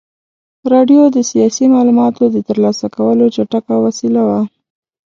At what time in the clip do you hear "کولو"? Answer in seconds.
2.95-3.25